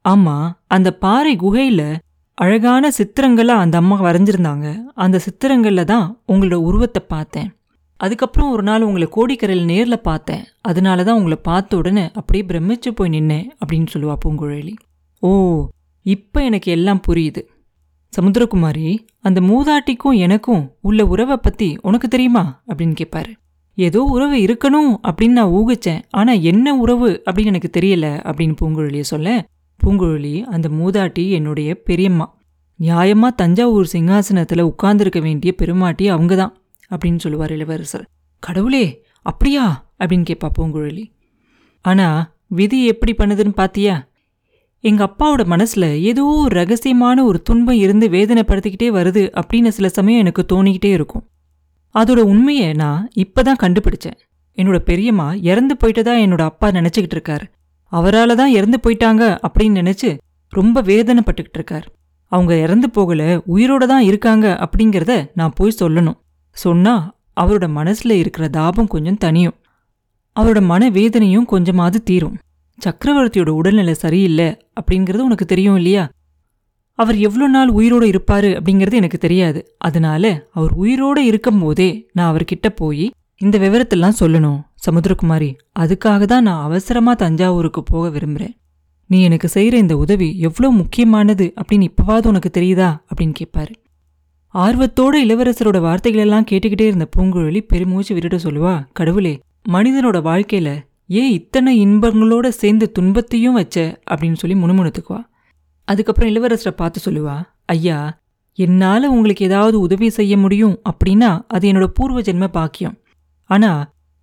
ஆமா 0.06 0.36
அந்த 0.68 0.90
பாறை 0.94 1.36
குகையில 1.36 1.82
அழகான 2.38 2.90
சித்திரங்களை 2.90 3.54
அந்த 3.56 3.78
அம்மா 3.78 4.02
வரைஞ்சிருந்தாங்க. 4.02 4.68
அந்த 4.96 5.20
சித்திரங்களில் 5.20 5.84
தான் 5.84 6.06
உங்களோட 6.28 6.54
உருவத்தை 6.54 7.02
பார்த்தேன். 7.08 7.50
அதுக்கப்புறம் 8.00 8.52
ஒரு 8.52 8.64
நாள் 8.64 8.82
உங்களை 8.82 9.08
கோடிக்கரையில் 9.16 9.64
நேரில் 9.64 10.02
பார்த்தேன். 10.02 10.44
அதனால 10.62 11.04
தான் 11.04 11.16
உங்களை 11.16 11.38
பார்த்த 11.42 11.78
உடனே 11.78 12.12
அப்படியே 12.14 12.46
பிரமிச்சு 12.46 12.92
போய் 12.96 13.10
நின்னேன் 13.10 13.48
அப்படின்னு 13.62 13.88
சொல்லுவா 13.94 14.16
பூங்குழலி. 14.26 14.74
ஓ 15.20 15.32
இப்போ 16.06 16.44
எனக்கு 16.44 16.72
எல்லாம் 16.72 17.02
புரியுது. 17.08 17.42
சமுத்திரகுமாரி 18.14 18.98
அந்த 19.22 19.40
மூதாட்டிக்கும் 19.42 20.18
எனக்கும் 20.18 20.64
உள்ள 20.82 21.06
உறவை 21.06 21.38
பற்றி 21.38 21.78
உனக்கு 21.82 22.08
தெரியுமா? 22.08 22.62
அப்படின்னு 22.68 22.96
கேட்பாரு 23.02 23.32
ஏதோ 23.86 24.02
உறவு 24.04 24.36
இருக்கணும் 24.36 24.92
அப்படின்னு 25.10 25.38
நான் 25.38 25.56
ஊகிச்சேன். 25.60 26.02
ஆனால் 26.10 26.42
என்ன 26.42 26.76
உறவு 26.76 27.10
அப்படின்னு 27.26 27.52
எனக்கு 27.52 27.70
தெரியல 27.78 28.08
அப்படின்னு 28.30 28.56
பூங்குழலியை 28.62 29.06
சொல்ல 29.12 29.46
பூங்குழலி 29.80 30.34
அந்த 30.44 30.68
மூதாட்டி 30.70 31.24
என்னுடைய 31.30 31.70
பெரியம்மா. 31.82 32.28
நியாயமாக 32.80 33.38
தஞ்சாவூர் 33.42 33.88
சிங்காசனத்தில் 33.94 34.70
உட்கார்ந்துருக்க 34.72 35.20
வேண்டிய 35.22 35.52
பெருமாட்டி 35.54 36.08
அவங்க 36.08 36.36
தான் 36.36 36.54
அப்படின்னு 36.92 37.20
சொல்லுவார் 37.20 37.52
இளவரசர். 37.52 38.06
கடவுளே 38.44 38.86
அப்படியா? 39.22 39.66
அப்படின்னு 40.00 40.26
கேட்பா 40.30 40.50
பூங்குழலி. 40.58 41.06
ஆனால் 41.86 42.20
விதி 42.48 42.80
எப்படி 42.86 43.14
பண்ணுதுன்னு 43.14 43.54
பாத்தியா? 43.54 43.96
எங்கள் 44.84 45.08
அப்பாவோட 45.08 45.44
மனசில் 45.46 45.90
ஏதோ 46.02 46.24
ஒரு 46.24 46.54
ரகசியமான 46.62 47.24
ஒரு 47.24 47.42
துன்பம் 47.42 47.82
இருந்து 47.86 48.08
வேதனைப்படுத்திக்கிட்டே 48.10 48.90
வருது 49.00 49.24
அப்படின்னு 49.42 49.68
சில 49.68 49.90
சமயம் 49.90 50.20
எனக்கு 50.20 50.44
தோணிக்கிட்டே 50.54 50.92
இருக்கும். 50.92 51.26
அதோட 51.96 52.20
உண்மையை 52.32 52.74
நான் 52.74 53.10
இப்பதான் 53.16 53.62
கண்டுபிடிச்சேன். 53.64 54.18
என்னோட 54.58 54.78
பெரியம்மா 54.80 55.34
இறந்து 55.34 55.76
போயிட்டதா 55.80 56.14
என்னோட 56.26 56.42
அப்பா 56.42 56.68
நினச்சிக்கிட்டு 56.70 57.16
இருக்காரு. 57.18 57.46
அவரால 57.92 58.36
தான் 58.36 58.52
இறந்து 58.52 58.78
போயிட்டாங்க 58.84 59.24
அப்படின்னு 59.48 59.80
நினைச்சு 59.82 60.18
ரொம்ப 60.54 60.82
வேதனைப்பட்டுக்கிட்டு 60.82 61.58
இருக்கார். 61.60 61.88
அவங்க 62.32 62.54
இறந்து 62.58 62.90
போகல 62.90 63.22
உயிரோட 63.48 63.86
தான் 63.86 64.04
இருக்காங்க 64.04 64.48
அப்படிங்கிறத 64.66 65.14
நான் 65.34 65.56
போய் 65.56 65.80
சொல்லணும். 65.80 66.20
சொன்னா 66.50 66.94
அவரோட 67.42 67.66
மனசுல 67.80 68.12
இருக்கிற 68.12 68.48
தாபம் 68.48 68.88
கொஞ்சம் 68.88 69.18
தனியும் 69.18 69.58
அவரோட 70.36 70.62
மன 70.62 70.90
வேதனையும் 70.90 71.46
கொஞ்சமாவது 71.46 72.04
தீரும். 72.04 72.38
சக்கரவர்த்தியோட 72.80 73.50
உடல்நிலை 73.50 73.94
சரியில்லை 73.94 74.58
அப்படிங்கிறது 74.80 75.18
உனக்கு 75.18 75.46
தெரியும் 75.46 75.76
இல்லையா? 75.76 76.10
அவர் 77.00 77.18
எவ்வளோ 77.18 77.48
நாள் 77.48 77.70
உயிரோட 77.70 78.06
இருப்பாரு 78.14 78.50
அப்படிங்கிறது 78.56 78.94
எனக்கு 78.94 79.18
தெரியாது. 79.18 79.60
அதனால 79.78 80.24
அவர் 80.52 80.74
உயிரோட 80.80 81.18
இருக்கும்போதே 81.18 81.90
நான் 82.14 82.32
அவர்கிட்ட 82.32 82.70
போய் 82.76 83.06
இந்த 83.42 83.58
விவரத்தெல்லாம் 83.60 84.20
சொல்லணும். 84.20 84.60
சமுத்திரகுமாரி 84.86 85.50
அதுக்காக 85.80 86.24
தான் 86.26 86.44
நான் 86.44 86.64
அவசரமா 86.64 87.14
தஞ்சாவூருக்கு 87.14 87.84
போக 87.84 88.06
விரும்புறேன். 88.10 88.56
நீ 89.10 89.18
எனக்கு 89.22 89.48
செய்யற 89.54 89.74
இந்த 89.74 89.98
உதவி 89.98 90.40
எவ்வளோ 90.40 90.70
முக்கியமானது 90.72 91.46
அப்படின்னு 91.62 91.88
இப்போவாது 91.90 92.28
உனக்கு 92.28 92.50
தெரியுதா? 92.58 92.90
அப்படின்னு 93.12 93.34
கேட்பாரு 93.40 93.74
ஆர்வத்தோட 94.54 95.16
இளவரசரோட 95.26 95.78
வார்த்தைகளெல்லாம் 95.86 96.48
கேட்டுக்கிட்டே 96.52 96.86
இருந்த 96.90 97.08
பூங்குழலி 97.16 97.62
பெருமூச்சு 97.68 98.14
விட்டுட்டு 98.16 98.40
சொல்லுவா 98.46 98.74
கடவுளே 98.94 99.34
மனிதனோட 99.70 100.18
வாழ்க்கையில 100.30 100.70
ஏன் 101.08 101.32
இத்தனை 101.32 101.72
இன்பங்களோட 101.86 102.48
சேர்ந்து 102.62 102.92
துன்பத்தையும் 102.92 103.54
வச்ச? 103.54 103.78
அப்படின்னு 104.12 104.34
சொல்லி 104.34 104.56
முணுமுணுத்துக்குவா. 104.58 105.20
அதுக்கப்புறம் 105.90 106.32
இளவரசரை 106.32 106.74
பார்த்து 106.76 107.00
சொல்லுவா 107.06 107.38
ஐயா 107.66 108.00
என்னால 108.58 109.10
உங்களுக்கு 109.10 109.46
ஏதாவது 109.46 109.80
உதவி 109.80 110.10
செய்ய 110.10 110.34
முடியும் 110.38 110.76
அப்படின்னா 110.90 111.30
அது 111.48 111.72
என்னோட 111.72 111.86
பூர்வ 111.86 112.22
ஜென்ம 112.22 112.48
பாக்கியம். 112.48 112.98
ஆனா 113.50 113.72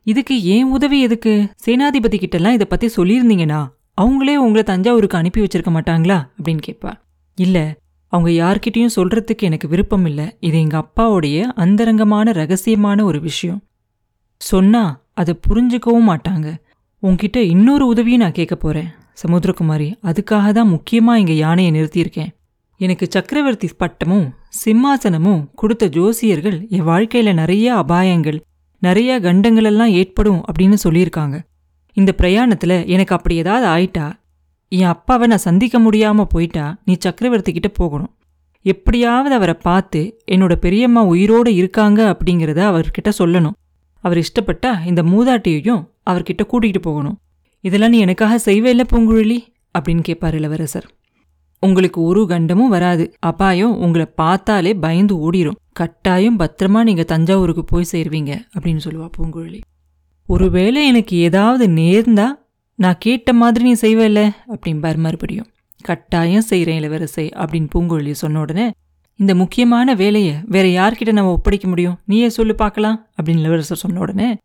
இதுக்கு 0.06 0.34
ஏன் 0.42 0.70
உதவி 0.70 0.98
எதுக்கு? 1.00 1.32
சேனாதிபதி 1.66 2.16
கிட்டலாம் 2.16 2.52
இதை 2.52 2.66
பத்தி 2.68 2.86
சொல்லியிருந்தீங்கன்னா 2.96 3.60
அவங்களே 4.02 4.34
உங்களை 4.36 4.62
தஞ்சாவூருக்கு 4.62 5.16
அனுப்பி 5.16 5.40
வச்சிருக்க 5.40 5.70
மாட்டாங்களா? 5.76 6.18
அப்படின்னு 6.38 6.60
கேட்பா. 6.66 6.92
இல்ல 7.38 7.76
அவங்க 8.12 8.30
யார்கிட்டயும் 8.42 8.94
சொல்றதுக்கு 8.96 9.46
எனக்கு 9.48 9.68
விருப்பம் 9.68 10.06
இல்லை. 10.06 10.26
இது 10.40 10.58
எங்க 10.58 10.76
அப்பாவுடைய 10.78 11.42
அந்தரங்கமான 11.42 12.32
ரகசியமான 12.32 13.02
ஒரு 13.02 13.20
விஷயம். 13.20 13.60
சொன்னா 14.40 14.84
அதை 15.14 15.38
புரிஞ்சுக்கவும் 15.48 16.08
மாட்டாங்க. 16.10 16.48
உங்ககிட்ட 16.98 17.42
இன்னொரு 17.42 17.86
உதவியும் 17.86 18.20
நான் 18.20 18.38
கேட்க 18.40 18.56
போறேன். 18.56 18.90
சமுத்திரகுமாரி 19.22 19.88
அதுக்காக 20.02 20.52
தான் 20.52 20.72
முக்கியமா 20.72 21.14
இங்கே 21.14 21.36
யானையை 21.36 21.70
நிறுத்தியிருக்கேன். 21.72 22.32
எனக்கு 22.80 23.06
சக்கரவர்த்தி 23.10 23.68
பட்டமும் 23.76 24.26
சிம்மாசனமும் 24.64 25.44
கொடுத்த 25.54 25.86
ஜோசியர்கள் 25.86 26.68
என் 26.68 26.86
வாழ்க்கையில 26.86 27.32
நிறைய 27.32 27.74
அபாயங்கள் 27.74 28.38
நிறைய 28.78 29.20
கண்டங்களெல்லாம் 29.20 29.92
ஏற்படும் 30.00 30.44
அப்படின்னு 30.44 30.76
சொல்லியிருக்காங்க. 30.84 31.36
இந்த 31.92 32.14
பிரயாணத்துல 32.18 32.86
எனக்கு 32.86 33.14
அப்படி 33.14 33.36
ஏதாவது 33.36 33.66
ஆயிட்டா? 33.66 34.12
என் 34.68 34.92
அப்பாவை 34.94 35.26
நான் 35.26 35.46
சந்திக்க 35.48 35.78
முடியாம 35.80 36.24
போயிட்டா? 36.24 36.76
நீ 36.84 36.96
சக்கரவர்த்தி 36.98 37.52
கிட்ட 37.52 37.68
போகணும். 37.68 38.12
எப்படியாவது 38.62 39.34
அவரை 39.34 39.54
பார்த்து 39.54 40.00
என்னோட 40.30 40.54
பெரியம்மா 40.54 41.02
உயிரோடு 41.04 41.54
இருக்காங்க 41.54 42.00
அப்படிங்கிறத 42.12 42.60
அவர்கிட்ட 42.70 43.10
சொல்லணும். 43.18 43.56
அவர் 44.04 44.18
இஷ்டப்பட்டா 44.18 44.86
இந்த 44.86 45.02
மூதாட்டியையும் 45.02 45.82
அவர்கிட்ட 46.10 46.42
கூட்டிகிட்டு 46.52 46.78
போகணும். 46.78 47.16
இதெல்லாம் 47.66 47.90
நீ 47.90 47.98
எனக்காக 47.98 48.38
செய்வே 48.38 48.70
இல்லை 48.70 48.84
பூங்குழலி? 48.92 49.38
அப்படின்னு 49.78 50.00
கேட்பார் 50.00 50.34
இளவரசர். 50.34 50.86
உங்களுக்கு 51.60 52.02
ஒரு 52.02 52.22
கண்டமும் 52.24 52.68
வராது. 52.68 53.04
அபாயம் 53.18 53.78
உங்களை 53.78 54.06
பார்த்தாலே 54.06 54.74
பயந்து 54.74 55.14
ஓடிரும். 55.16 55.58
கட்டாயம் 55.72 56.38
பத்திரமா 56.38 56.82
நீங்க 56.82 57.02
தஞ்சாவூருக்கு 57.02 57.64
போய் 57.64 57.92
சேருவீங்க 57.92 58.32
அப்படின்னு 58.58 58.80
சொல்லுவா 58.84 59.08
பூங்குழலி. 59.18 59.60
ஒருவேளை 60.26 60.86
எனக்கு 60.86 61.16
ஏதாவது 61.16 61.68
நேர்ந்தா 61.68 62.26
நான் 62.74 62.96
கேட்ட 62.98 63.32
மாதிரி 63.32 63.64
நீ 63.64 63.72
செய்வேல 63.72 64.30
அப்படிம்பார் 64.48 64.96
மறுபடியும். 64.96 65.46
கட்டாயம் 65.82 66.48
செய்கிறேன் 66.50 66.82
இளவரசை 66.82 67.26
அப்படின்னு 67.40 67.68
பூங்குழலி 67.74 68.10
சொன்ன 68.10 68.40
உடனே 68.40 68.70
இந்த 69.16 69.34
முக்கியமான 69.34 69.94
வேலையை 69.94 70.34
வேற 70.44 70.66
யார்கிட்ட 70.68 71.12
நம்ம 71.12 71.30
ஒப்படைக்க 71.30 71.68
முடியும்? 71.68 71.98
நீயே 72.04 72.28
சொல்லு 72.28 72.54
பார்க்கலாம் 72.54 73.06
அப்படின்னு 73.22 73.38
இளவரசர் 73.38 73.76
சொன்ன 73.76 74.00
உடனே 74.00 74.36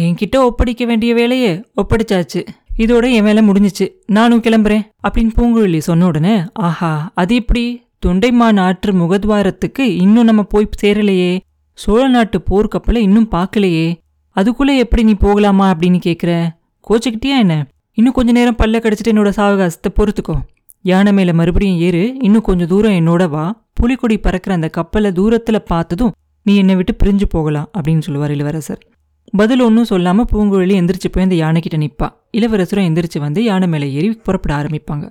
என்கிட்ட 0.00 0.36
ஒப்படைக்க 0.36 0.84
வேண்டிய 0.84 1.14
வேலையை 1.14 1.64
ஒப்படைச்சாச்சு. 1.76 2.46
இதோட 2.78 3.12
என் 3.12 3.22
வேலை 3.22 3.48
முடிஞ்சிச்சு. 3.48 3.88
நானும் 4.06 4.40
கிளம்புறேன். 4.40 4.82
அப்படின்னு 5.08 5.30
பூங்குழலி 5.36 5.78
சொன்ன 5.78 6.06
உடனே 6.06 6.42
ஆஹா 6.52 7.10
அது 7.14 7.34
எப்படி? 7.34 7.86
தொண்டைமான் 8.06 8.60
ஆற்று 8.60 8.92
முகத்வாரத்துக்கு 8.92 9.80
இன்னும் 9.80 10.24
நம்ம 10.24 10.42
போய் 10.42 10.68
சேரலையே. 10.82 11.38
சோழ 11.74 12.08
நாட்டு 12.08 12.42
போர்க்கப்பலை 12.50 12.96
இன்னும் 12.96 13.30
பார்க்கலையே. 13.30 13.96
அதுக்குள்ள 14.36 14.76
எப்படி 14.76 15.02
நீ 15.02 15.14
போகலாமா? 15.14 15.74
அப்படின்னு 15.74 16.00
கேட்குற 16.06 16.48
கோச்சிக்கிட்டியா 16.88 17.38
என்ன? 17.38 17.66
இன்னும் 17.92 18.12
கொஞ்ச 18.12 18.32
நேரம் 18.32 18.56
பல்ல 18.58 18.76
கடிச்சிட்டு 18.76 19.08
என்னோட 19.08 19.32
சாவகாசத்தை 19.36 19.88
பொறுத்துக்கோ. 19.96 20.34
யானை 20.82 21.12
மேல 21.12 21.32
மறுபடியும் 21.32 21.78
ஏறு. 21.78 22.16
இன்னும் 22.20 22.40
கொஞ்சம் 22.40 22.66
தூரம் 22.66 22.92
என்னோட 22.92 23.28
வா. 23.28 23.66
புலிக்கொடி 23.72 24.18
பறக்கிற 24.18 24.54
அந்த 24.54 24.68
கப்பலை 24.68 25.10
தூரத்துல 25.10 25.58
பார்த்ததும் 25.58 26.12
நீ 26.42 26.56
என்னை 26.56 26.76
விட்டு 26.76 26.96
பிரிஞ்சு 27.04 27.22
போகலாம் 27.28 27.70
அப்படின்னு 27.78 28.00
சொல்லுவார் 28.00 28.30
இளவரசர். 28.30 28.86
பதில் 29.32 29.60
ஒன்றும் 29.60 29.84
சொல்லாமல் 29.84 30.28
பூங்குழலி 30.32 30.74
எந்திரிச்சு 30.80 31.08
போய் 31.12 31.24
அந்த 31.24 31.36
யானைக்கிட்ட 31.36 31.78
நிற்பா 31.84 32.08
இளவரசரும் 32.32 32.86
எந்திரிச்சு 32.88 33.18
வந்து 33.18 33.44
யானை 33.44 33.68
மேலே 33.68 33.92
ஏறி 33.92 34.10
புறப்பட 34.10 34.52
ஆரம்பிப்பாங்க. 34.54 35.06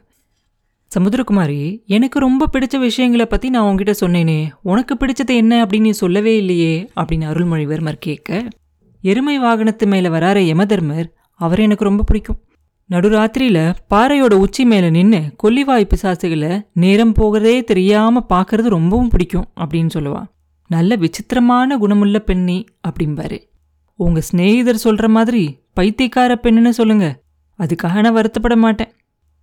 சமுத்திரகுமாரி 0.92 1.84
எனக்கு 1.86 2.20
ரொம்ப 2.20 2.48
பிடிச்ச 2.54 2.80
விஷயங்களை 2.80 3.26
பற்றி 3.26 3.50
நான் 3.50 3.64
உங்ககிட்ட 3.64 4.08
சொன்னேனே. 4.08 4.52
உனக்கு 4.62 4.94
பிடிச்சது 4.96 5.34
என்ன 5.42 5.66
அப்படின்னு 5.66 5.80
நீ 5.80 5.90
சொல்லவே 5.90 6.38
இல்லையே 6.38 6.90
அப்படின்னு 6.96 7.26
அருள்மொழிவர்மர் 7.32 8.00
கேட்க 8.00 8.48
எருமை 9.04 9.40
வாகனத்து 9.40 9.86
மேலே 9.86 10.10
வராற 10.10 10.38
யமதர்மர் 10.52 11.08
அவர் 11.34 11.60
எனக்கு 11.60 11.84
ரொம்ப 11.84 12.04
பிடிக்கும். 12.04 12.40
நடுராத்திரியில் 12.90 13.76
பாறையோட 13.94 14.34
உச்சி 14.34 14.66
மேலே 14.66 14.90
நின்று 14.90 15.22
கொல்லிவாய் 15.44 15.90
பிசாசுகளை 15.92 16.52
நேரம் 16.74 17.12
போகிறதே 17.12 17.64
தெரியாமல் 17.64 18.30
பார்க்கறது 18.30 18.68
ரொம்பவும் 18.78 19.10
பிடிக்கும் 19.10 19.48
அப்படின்னு 19.60 19.90
சொல்லுவாள் 19.94 20.28
நல்ல 20.70 20.96
விசித்திரமான 20.96 21.78
குணமுள்ள 21.78 22.20
பெண்ணி 22.20 22.66
அப்படிம்பாரு. 22.88 23.40
உங்க 23.98 24.22
சிநேகிதர் 24.22 24.82
சொல்ற 24.84 25.08
மாதிரி 25.08 25.60
பைத்தியக்கார 25.74 26.40
பெண்ணுன்னு 26.44 26.70
சொல்லுங்க. 26.70 27.22
அதுக்காக 27.60 28.00
நான் 28.00 28.16
வருத்தப்பட 28.16 28.58
மாட்டேன். 28.58 28.92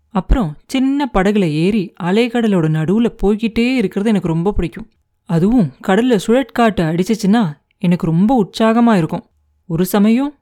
அப்புறம் 0.09 0.57
சின்ன 0.67 1.11
படகுல 1.15 1.51
ஏறி 1.51 1.93
அலைக்கடலோட 2.03 2.69
நடுவுல 2.69 3.07
போய்கிட்டே 3.23 3.75
இருக்கிறது 3.75 4.11
எனக்கு 4.11 4.29
ரொம்ப 4.29 4.53
பிடிக்கும். 4.53 4.91
அதுவும் 5.25 5.73
கடல்ல 5.87 6.19
சுழற்காட்டு 6.27 6.83
அடிச்சிச்சுன்னா 6.83 7.53
எனக்கு 7.79 8.07
ரொம்ப 8.07 8.45
உற்சாகமா 8.45 8.97
இருக்கும். 8.97 9.25
ஒரு 9.67 9.87
சமயம் 9.87 10.35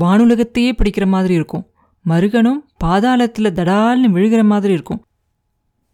வானுலகத்தையே 0.00 0.72
பிடிக்கிற 0.72 1.06
மாதிரி 1.06 1.34
இருக்கும். 1.34 1.66
மருகனும் 2.08 2.64
பாதாளத்துல 2.84 3.52
தடால்னு 3.52 4.08
விழுகிற 4.08 4.44
மாதிரி 4.44 4.72
இருக்கும். 4.72 5.04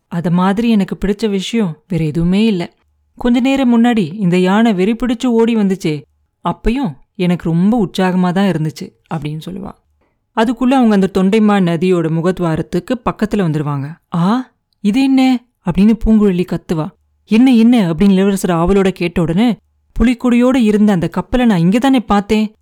அத 0.08 0.30
மாதிரி 0.30 0.70
எனக்கு 0.70 0.98
பிடிச்ச 1.04 1.30
விஷயம் 1.30 1.82
வேற 1.88 2.04
எதுவுமே 2.04 2.44
இல்லை. 2.44 2.70
கொஞ்ச 3.14 3.40
நேரம் 3.40 3.72
முன்னாடி 3.72 4.14
இந்த 4.14 4.38
யானை 4.38 4.74
வெறி 4.74 4.92
பிடிச்சு 4.92 5.26
ஓடி 5.26 5.56
வந்துச்சே. 5.56 6.02
அப்பயும் 6.48 6.94
எனக்கு 7.16 7.50
ரொம்ப 7.50 7.76
உற்சாகமாக 7.76 8.32
தான் 8.32 8.50
இருந்துச்சு 8.50 8.86
அப்படின்னு 9.14 9.40
சொல்லுவா. 9.46 9.72
அதுக்குள்ள 10.36 10.74
அவங்க 10.78 10.94
அந்த 10.94 11.10
தொண்டைமா 11.18 11.54
நதியோட 11.68 12.08
முகத்வாரத்துக்கு 12.10 12.94
பக்கத்துல 13.10 13.44
வந்துடுவாங்க 13.46 13.86
ஆ 14.14 14.52
இது 14.80 15.02
என்ன? 15.02 15.44
அப்படின்னு 15.64 15.92
பூங்குழலி 16.04 16.44
கத்துவா. 16.44 16.86
என்ன 17.24 17.52
என்ன? 17.52 17.92
அப்படின்னு 17.92 18.10
இளவரசர் 18.10 18.50
ஆவலோட 18.50 18.88
கேட்ட 18.88 19.20
உடனே 19.20 19.56
புலிக்கொடியோட 19.96 20.56
இருந்த 20.56 20.92
அந்த 20.92 21.08
கப்பலை 21.08 21.46
நான் 21.46 21.58
இங்கே 21.58 21.78
தானே 21.78 22.00
பார்த்தேன். 22.00 22.54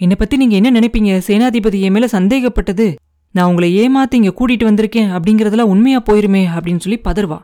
என்னை 0.00 0.16
பத்தி 0.16 0.36
நீங்க 0.36 0.54
என்ன 0.54 0.70
நினைப்பீங்க? 0.70 1.20
சேனாதிபதி 1.26 1.80
என் 1.80 1.92
மேல 1.92 2.08
சந்தேகப்பட்டது. 2.08 2.94
நான் 3.30 3.48
உங்களை 3.48 3.78
ஏமாத்தி 3.78 4.14
இங்க 4.14 4.34
கூட்டிட்டு 4.38 4.68
வந்திருக்கேன் 4.70 5.10
அப்படிங்கிறதெல்லாம் 5.16 5.72
உண்மையா 5.74 6.02
போயிருமே 6.10 6.42
அப்படின்னு 6.56 6.78
சொல்லி 6.78 7.00
பதர்வா 7.04 7.38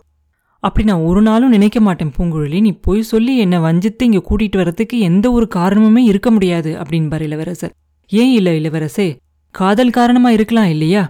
அப்படி 0.66 0.87
நான் 0.87 1.06
ஒரு 1.09 1.23
நாளும் 1.23 1.49
நினைக்க 1.49 1.78
மாட்டேன் 1.80 2.12
பூங்குழலி. 2.18 2.61
நீ 2.61 2.71
போய் 2.73 3.02
சொல்லி 3.02 3.38
என்னை 3.38 3.59
வஞ்சித்து 3.59 4.04
இங்க 4.04 4.21
கூட்டிட்டு 4.28 4.56
வரதுக்கு 4.56 4.99
எந்த 4.99 5.26
ஒரு 5.30 5.47
காரணமுமே 5.54 6.02
இருக்க 6.11 6.30
முடியாது 6.30 6.71
அப்படின்பார் 6.78 7.21
இளவரசர். 7.21 7.75
ஏன் 8.09 8.33
இல்ல 8.33 8.50
இளவரசே? 8.50 9.16
காதல் 9.54 9.90
காரணமா 9.90 10.30
இருக்கலாம் 10.30 10.68
இல்லையா? 10.68 11.02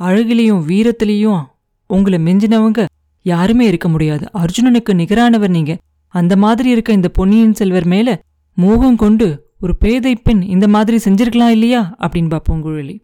அழகிலையும் 0.00 0.62
வீரத்திலையும் 0.70 1.42
உங்களை 1.86 2.18
மிஞ்சினவங்க 2.18 2.84
யாருமே 3.22 3.66
இருக்க 3.66 3.88
முடியாது. 3.88 4.26
அர்ஜுனனுக்கு 4.38 4.92
நிகரானவர் 4.92 5.48
நீங்க. 5.48 5.72
அந்த 6.14 6.36
மாதிரி 6.36 6.68
இருக்க 6.70 6.92
இந்த 6.92 7.08
பொன்னியின் 7.08 7.54
செல்வர் 7.54 7.86
மேல 7.86 8.08
மோகம் 8.54 8.96
கொண்டு 8.96 9.28
ஒரு 9.60 9.76
பேதை 9.76 10.14
பெண் 10.16 10.42
இந்த 10.42 10.68
மாதிரி 10.68 10.98
செஞ்சிருக்கலாம் 11.04 11.54
இல்லையா? 11.56 11.82
அப்படின்பா 11.98 12.38
பூங்குழலி. 12.48 12.96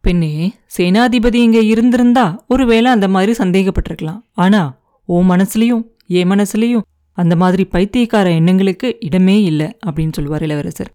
பெண்ணே 0.00 0.32
சேனாதிபதி 0.76 1.34
இங்க 1.34 1.60
இருந்திருந்தா 1.72 2.44
ஒருவேளை 2.48 2.90
அந்த 2.90 3.08
மாதிரி 3.08 3.32
சந்தேகப்பட்டிருக்கலாம். 3.38 4.20
ஆனா 4.34 4.62
ஓ 5.10 5.22
மனசுலயும் 5.22 5.82
என் 6.06 6.30
மனசுலயும் 6.30 6.82
அந்த 7.16 7.36
மாதிரி 7.36 7.64
பைத்தியக்கார 7.64 8.30
எண்ணங்களுக்கு 8.30 8.88
இடமே 9.00 9.36
இல்லை 9.42 9.68
அப்படின்னு 9.86 10.12
சொல்லுவார் 10.12 10.42
இளவரசர். 10.42 10.90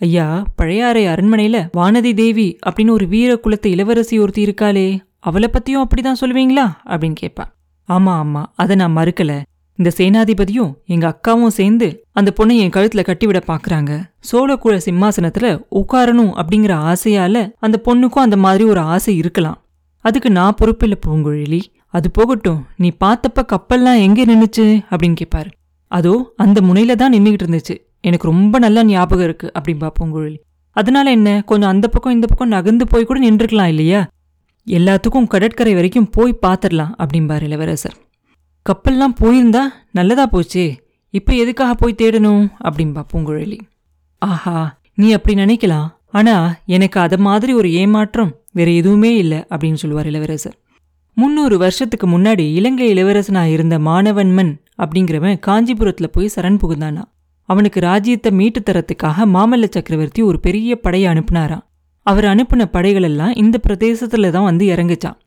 ஐயா 0.00 0.26
பழையாறை 0.56 1.02
அரண்மனையில 1.06 1.56
வானதி 1.76 2.12
தேவி 2.14 2.58
அப்படின்னு 2.66 2.90
ஒரு 2.90 3.06
வீர 3.06 3.36
குலத்து 3.36 3.70
இளவரசி 3.70 4.18
ஒருத்தி 4.18 4.44
இருக்காளே 4.44 4.86
அவளை 5.18 5.48
பத்தியும் 5.52 5.84
அப்படிதான் 5.84 6.20
சொல்லுவீங்களா? 6.20 6.66
அப்படின்னு 6.86 7.12
கேட்பான் 7.12 7.50
ஆமா 7.88 8.12
ஆமா 8.22 8.42
அதை 8.54 8.76
நான் 8.76 8.96
மறுக்கல. 8.96 9.32
இந்த 9.76 9.90
சேனாதிபதியும் 9.96 10.72
எங்க 10.86 11.06
அக்காவும் 11.10 11.54
சேர்ந்து 11.58 11.88
அந்த 12.10 12.32
பொண்ணை 12.36 12.56
என் 12.56 12.70
கழுத்துல 12.70 13.02
கட்டிவிட 13.02 13.40
பாக்குறாங்க. 13.46 13.90
சோழக்குழ 14.32 14.76
சிம்மாசனத்துல 14.86 15.46
உட்காரணும் 15.70 16.32
அப்படிங்கிற 16.40 16.74
ஆசையால 16.90 17.50
அந்த 17.58 17.80
பொண்ணுக்கும் 17.84 18.24
அந்த 18.26 18.36
மாதிரி 18.36 18.64
ஒரு 18.64 18.80
ஆசை 18.94 19.16
இருக்கலாம். 19.16 19.58
அதுக்கு 20.04 20.30
நான் 20.30 20.56
பொறுப்பில்லை 20.60 20.98
பூங்குழலி. 21.06 21.60
அது 21.94 22.08
போகட்டும் 22.10 22.60
நீ 22.76 22.88
பார்த்தப்ப 23.04 23.44
கப்பல்லாம் 23.52 24.02
எங்கே 24.06 24.24
நின்றுச்சு 24.24 24.66
அப்படின்னு 24.90 25.16
கேட்பாரு 25.20 25.50
அதோ 25.90 26.12
அந்த 26.36 26.58
முனையில 26.60 26.94
தான் 26.94 27.12
நின்றுக்கிட்டு 27.14 27.46
இருந்துச்சு. 27.46 27.74
எனக்கு 28.00 28.26
ரொம்ப 28.30 28.58
நல்ல 28.58 28.84
ஞாபகம் 28.84 29.26
இருக்கு 29.28 29.46
அப்படின்பா 29.56 29.88
பூங்குழலி 29.96 30.38
அதனால 30.76 31.10
என்ன 31.10 31.30
கொஞ்சம் 31.46 31.72
அந்த 31.72 31.86
பக்கம் 31.88 32.12
இந்த 32.12 32.26
பக்கம் 32.26 32.52
நகர்ந்து 32.54 32.84
போய் 32.86 33.06
கூட 33.08 33.18
நின்றுக்கலாம் 33.20 33.70
இல்லையா? 33.72 34.00
எல்லாத்துக்கும் 34.66 35.26
கடற்கரை 35.26 35.72
வரைக்கும் 35.74 36.08
போய் 36.10 36.40
பார்த்துடலாம் 36.44 36.92
அப்படிம்பார் 37.02 37.44
இளவரசர். 37.48 37.96
கப்பல்லாம் 38.66 39.14
போயிருந்தா 39.20 39.62
நல்லதா 39.98 40.26
போச்சே 40.26 40.66
இப்போ 41.14 41.32
எதுக்காக 41.34 41.74
போய் 41.74 41.98
தேடணும்? 42.02 42.44
அப்படின்பா 42.64 43.02
பூங்குழலி 43.12 43.58
ஆஹா 44.22 44.56
நீ 44.94 45.08
அப்படி 45.12 45.34
நினைக்கலாம் 45.42 45.88
ஆனா 46.18 46.34
எனக்கு 46.76 46.98
அத 47.00 47.14
மாதிரி 47.18 47.52
ஒரு 47.52 47.68
ஏமாற்றம் 47.72 48.32
வேற 48.52 48.70
எதுவுமே 48.70 49.10
இல்லை 49.16 49.38
அப்படின்னு 49.52 49.80
சொல்லுவார் 49.82 50.06
இளவரசர். 50.06 50.56
முன்னூறு 51.14 51.58
வருஷத்துக்கு 51.58 52.06
முன்னாடி 52.08 52.52
இலங்கை 52.54 52.86
இளவரசனா 52.94 53.44
இருந்த 53.44 53.78
மாணவன்மன் 53.78 54.52
அப்படிங்கிறவன் 54.82 55.40
காஞ்சிபுரத்துல 55.46 56.06
போய் 56.06 56.30
சரண் 56.34 56.60
புகுந்தானா. 56.62 57.02
அவனுக்கு 57.48 57.80
ராஜ்யத்தை 57.80 58.32
மீட்டு 58.32 58.60
தரத்துக்காக 58.60 59.26
மாமல்ல 59.26 59.68
சக்கரவர்த்தி 59.70 60.22
ஒரு 60.22 60.40
பெரிய 60.40 60.76
படையை 60.76 61.12
அனுப்புனாராம் 61.12 61.64
அவர் 62.02 62.24
அனுப்பின 62.24 62.64
படைகளெல்லாம் 62.72 63.36
இந்த 63.36 63.60
பிரதேசத்துல 63.68 64.30
தான் 64.30 64.44
வந்து 64.44 64.66
இறங்குச்சான் 64.66 65.18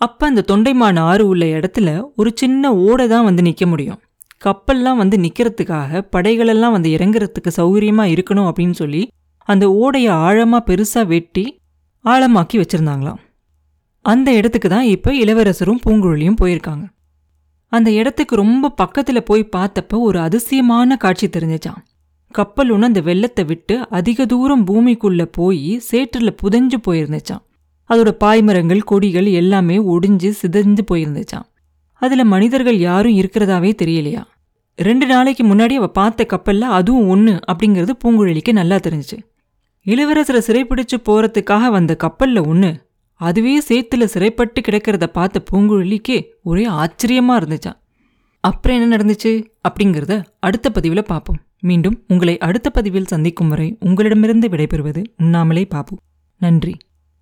அப்ப 0.00 0.26
அந்த 0.26 0.44
தொண்டைமான 0.48 0.98
ஆறு 1.00 1.26
உள்ள 1.26 1.44
இடத்துல 1.46 1.88
ஒரு 2.16 2.30
சின்ன 2.34 2.72
ஓடை 2.74 3.08
தான் 3.08 3.24
வந்து 3.24 3.42
நிக்க 3.42 3.66
முடியும். 3.66 4.00
கப்பல்லாம் 4.44 4.96
வந்து 4.96 5.16
நிக்கிறதுக்காக 5.16 6.02
படைகளெல்லாம் 6.16 6.70
வந்து 6.70 6.90
இறங்குறதுக்கு 6.90 7.50
சௌகரியமா 7.56 8.04
இருக்கணும் 8.14 8.48
அப்படின்னு 8.48 8.70
சொல்லி 8.70 9.02
அந்த 9.48 9.64
ஓடைய 9.82 10.08
ஆழமா 10.26 10.58
பெருசா 10.66 11.06
வெட்டி 11.06 11.44
ஆழமாக்கி 12.04 12.56
வச்சிருந்தாங்களாம். 12.56 13.20
அந்த 14.04 14.32
இடத்துக்கு 14.32 14.68
தான் 14.68 14.82
இப்போ 14.82 15.14
இளவரசரும் 15.14 15.80
பூங்குழலியும் 15.86 16.40
போயிருக்காங்க. 16.40 16.84
அந்த 17.68 17.90
இடத்துக்கு 17.90 18.36
ரொம்ப 18.36 18.74
பக்கத்துல 18.82 19.20
போய் 19.20 19.48
பார்த்தப்ப 19.56 19.98
ஒரு 19.98 20.18
அதிசயமான 20.18 20.96
காட்சி 20.96 21.26
தெரிஞ்சிச்சான் 21.26 21.80
கப்பல் 22.30 22.70
ஒன்று 22.70 22.86
அந்த 22.86 23.00
வெள்ளத்தை 23.00 23.44
விட்டு 23.44 23.88
அதிக 23.88 24.26
தூரம் 24.26 24.66
பூமிக்குள்ள 24.66 25.24
போய் 25.24 25.78
சேற்றில் 25.78 26.36
புதைஞ்சு 26.42 26.78
போயிருந்துச்சான் 26.86 27.42
அதோட 27.90 28.10
பாய்மரங்கள் 28.24 28.82
கொடிகள் 28.84 29.26
எல்லாமே 29.26 29.78
ஒடிஞ்சு 29.78 30.32
சிதைஞ்சு 30.42 30.84
போயிருந்துச்சான் 30.92 31.46
அதுல 31.94 32.24
மனிதர்கள் 32.24 32.78
யாரும் 32.78 33.12
இருக்கிறதாவே 33.12 33.72
தெரியலையா? 33.82 34.22
ரெண்டு 34.74 35.06
நாளைக்கு 35.06 35.44
முன்னாடி 35.44 35.74
அவ 35.74 35.88
பார்த்த 35.88 36.26
கப்பல்ல 36.28 36.60
அதுவும் 36.60 37.08
ஒன்று 37.08 37.40
அப்படிங்கிறது 37.52 37.90
பூங்குழலிக்கு 38.04 38.52
நல்லா 38.52 38.76
தெரிஞ்சுச்சு. 38.76 39.18
இளவரசரை 39.86 40.40
சிறைப்பிடிச்சு 40.46 40.96
போறதுக்காக 41.08 41.70
வந்த 41.70 41.96
கப்பல்ல 42.04 42.46
ஒன்று 42.46 42.83
அதுவே 43.14 43.60
சேத்துல 43.68 44.04
சிறைப்பட்டு 44.04 44.60
கிடக்கிறத 44.60 45.06
பார்த்த 45.06 45.42
பூங்குழலிக்கு 45.52 46.22
ஒரே 46.42 46.68
ஆச்சரியமா 46.68 47.36
இருந்துச்சான் 47.40 47.82
அப்புறம் 48.40 48.80
என்ன 48.80 48.96
நடந்துச்சு 48.96 49.44
அப்படிங்கிறத 49.68 50.24
அடுத்த 50.38 50.70
பதிவில் 50.70 51.02
பார்ப்போம். 51.02 51.36
மீண்டும் 51.60 52.04
உங்களை 52.08 52.38
அடுத்த 52.38 52.70
பதிவில் 52.70 53.06
சந்திக்கும் 53.06 53.48
வரை 53.48 53.76
உங்களிடமிருந்து 53.80 54.48
விடைபெறுவது 54.48 55.04
உண்ணாமலே 55.16 55.64
பாபு. 55.64 55.96
நன்றி. 56.38 56.76